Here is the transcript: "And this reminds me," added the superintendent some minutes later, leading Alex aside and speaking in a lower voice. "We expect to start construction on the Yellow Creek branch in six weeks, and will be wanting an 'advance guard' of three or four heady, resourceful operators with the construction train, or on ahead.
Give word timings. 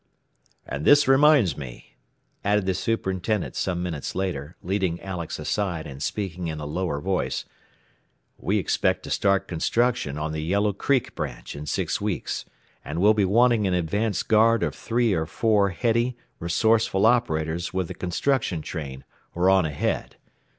"And 0.65 0.83
this 0.83 1.07
reminds 1.07 1.55
me," 1.55 1.95
added 2.43 2.65
the 2.65 2.73
superintendent 2.73 3.55
some 3.55 3.83
minutes 3.83 4.15
later, 4.15 4.55
leading 4.63 4.99
Alex 4.99 5.37
aside 5.37 5.85
and 5.85 6.01
speaking 6.01 6.47
in 6.47 6.59
a 6.59 6.65
lower 6.65 6.99
voice. 6.99 7.45
"We 8.35 8.57
expect 8.57 9.03
to 9.03 9.11
start 9.11 9.47
construction 9.47 10.17
on 10.17 10.31
the 10.31 10.41
Yellow 10.41 10.73
Creek 10.73 11.13
branch 11.13 11.55
in 11.55 11.67
six 11.67 12.01
weeks, 12.01 12.45
and 12.83 12.99
will 12.99 13.13
be 13.13 13.25
wanting 13.25 13.67
an 13.67 13.75
'advance 13.75 14.23
guard' 14.23 14.63
of 14.63 14.73
three 14.73 15.13
or 15.13 15.27
four 15.27 15.69
heady, 15.69 16.17
resourceful 16.39 17.05
operators 17.05 17.71
with 17.71 17.87
the 17.87 17.93
construction 17.93 18.63
train, 18.63 19.03
or 19.35 19.51
on 19.51 19.65
ahead. 19.65 20.15